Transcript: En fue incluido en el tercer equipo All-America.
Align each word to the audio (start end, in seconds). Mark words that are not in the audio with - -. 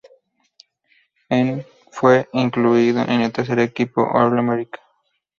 En 1.29 1.63
fue 1.91 2.27
incluido 2.33 3.01
en 3.03 3.21
el 3.21 3.31
tercer 3.31 3.59
equipo 3.59 4.03
All-America. 4.11 4.79